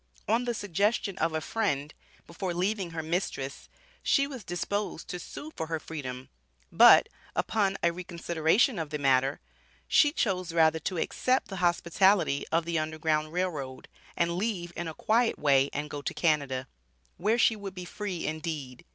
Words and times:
On 0.27 0.45
the 0.45 0.55
suggestion 0.55 1.15
of 1.19 1.35
a 1.35 1.41
friend, 1.41 1.93
before 2.25 2.55
leaving 2.55 2.89
her 2.89 3.03
mistress, 3.03 3.69
she 4.01 4.25
was 4.25 4.43
disposed 4.43 5.07
to 5.09 5.19
sue 5.19 5.51
for 5.55 5.67
her 5.67 5.79
freedom, 5.79 6.29
but, 6.71 7.07
upon 7.35 7.77
a 7.83 7.91
reconsideration 7.93 8.79
of 8.79 8.89
the 8.89 8.97
matter, 8.97 9.41
she 9.87 10.11
chose 10.11 10.53
rather 10.53 10.79
to 10.79 10.97
accept 10.97 11.49
the 11.49 11.57
hospitality 11.61 12.47
of 12.51 12.65
the 12.65 12.79
Underground 12.79 13.31
Rail 13.31 13.49
Road, 13.51 13.87
and 14.17 14.37
leave 14.37 14.73
in 14.75 14.87
a 14.87 14.95
quiet 14.95 15.37
way 15.37 15.69
and 15.71 15.87
go 15.87 16.01
to 16.01 16.15
Canada, 16.15 16.67
where 17.17 17.37
she 17.37 17.55
would 17.55 17.75
be 17.75 17.85
free 17.85 18.25
indeed. 18.25 18.83